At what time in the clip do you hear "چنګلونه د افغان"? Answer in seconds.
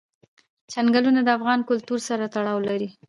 0.71-1.59